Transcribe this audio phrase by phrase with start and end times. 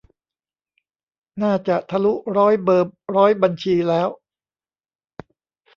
[1.41, 4.09] น่าจะทะลุร้อยเบอร์ร้อยบัญชีแล้ว